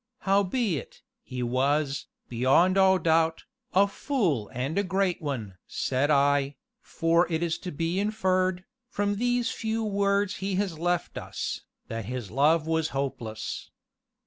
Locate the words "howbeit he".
0.21-1.43